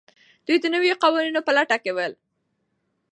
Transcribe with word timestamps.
دوی 0.45 0.57
د 0.61 0.65
نویو 0.73 0.99
قوانینو 1.03 1.45
په 1.47 1.51
لټه 1.57 1.77
کې 1.83 1.91
ول. 1.95 2.13